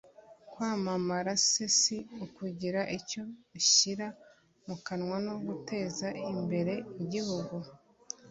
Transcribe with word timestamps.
kwamamara 0.51 1.31
se 1.47 1.65
si 1.79 1.97
ukugira 2.25 2.81
icyo 2.97 3.21
ushyira 3.57 4.07
mu 4.65 4.75
kanwa 4.85 5.17
no 5.25 5.35
guteza 5.45 6.07
imbere 6.29 6.73
igihugu 7.03 7.55